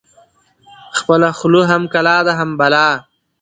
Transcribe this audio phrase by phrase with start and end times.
[0.97, 2.87] خپله خوله هم کلا ده، هم بلا